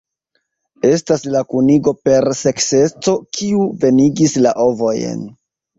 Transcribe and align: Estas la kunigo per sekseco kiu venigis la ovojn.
Estas 0.89 1.25
la 1.35 1.43
kunigo 1.51 1.95
per 2.09 2.27
sekseco 2.41 3.15
kiu 3.39 3.71
venigis 3.87 4.39
la 4.45 4.61
ovojn. 4.71 5.27